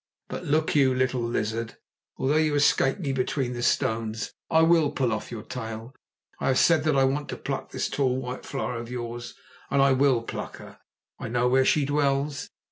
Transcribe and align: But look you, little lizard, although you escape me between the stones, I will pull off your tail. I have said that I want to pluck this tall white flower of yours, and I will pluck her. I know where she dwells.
But 0.29 0.45
look 0.45 0.73
you, 0.73 0.95
little 0.95 1.21
lizard, 1.21 1.77
although 2.17 2.35
you 2.37 2.55
escape 2.55 2.97
me 2.97 3.13
between 3.13 3.53
the 3.53 3.61
stones, 3.61 4.33
I 4.49 4.63
will 4.63 4.89
pull 4.89 5.13
off 5.13 5.29
your 5.31 5.43
tail. 5.43 5.93
I 6.39 6.47
have 6.47 6.57
said 6.57 6.85
that 6.85 6.97
I 6.97 7.03
want 7.03 7.29
to 7.29 7.37
pluck 7.37 7.69
this 7.69 7.87
tall 7.87 8.17
white 8.19 8.43
flower 8.43 8.77
of 8.79 8.89
yours, 8.89 9.35
and 9.69 9.79
I 9.79 9.91
will 9.91 10.23
pluck 10.23 10.57
her. 10.57 10.79
I 11.19 11.27
know 11.27 11.47
where 11.47 11.65
she 11.65 11.85
dwells. 11.85 12.49